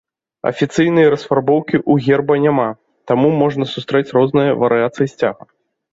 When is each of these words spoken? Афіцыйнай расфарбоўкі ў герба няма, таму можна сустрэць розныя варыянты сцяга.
Афіцыйнай 0.51 1.05
расфарбоўкі 1.13 1.77
ў 1.91 2.07
герба 2.07 2.39
няма, 2.45 2.67
таму 3.11 3.27
можна 3.43 3.69
сустрэць 3.75 4.07
розныя 4.19 4.59
варыянты 4.63 5.01
сцяга. 5.13 5.43